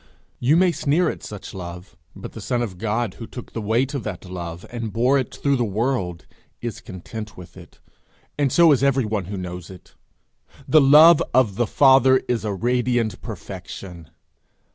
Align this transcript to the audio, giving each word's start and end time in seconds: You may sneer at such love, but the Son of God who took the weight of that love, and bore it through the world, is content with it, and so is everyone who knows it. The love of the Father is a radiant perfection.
You 0.39 0.57
may 0.57 0.71
sneer 0.71 1.11
at 1.11 1.21
such 1.21 1.53
love, 1.53 1.95
but 2.15 2.31
the 2.31 2.41
Son 2.41 2.63
of 2.63 2.79
God 2.79 3.13
who 3.19 3.27
took 3.27 3.53
the 3.53 3.61
weight 3.61 3.93
of 3.93 4.01
that 4.01 4.25
love, 4.25 4.65
and 4.71 4.91
bore 4.91 5.19
it 5.19 5.35
through 5.35 5.57
the 5.57 5.63
world, 5.63 6.25
is 6.59 6.81
content 6.81 7.37
with 7.37 7.55
it, 7.55 7.79
and 8.35 8.51
so 8.51 8.71
is 8.71 8.81
everyone 8.83 9.25
who 9.25 9.37
knows 9.37 9.69
it. 9.69 9.93
The 10.67 10.81
love 10.81 11.21
of 11.35 11.53
the 11.53 11.67
Father 11.67 12.17
is 12.27 12.43
a 12.43 12.51
radiant 12.51 13.21
perfection. 13.21 14.09